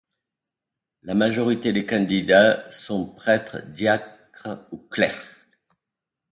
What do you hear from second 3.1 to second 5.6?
prêtres, diacres ou clercs.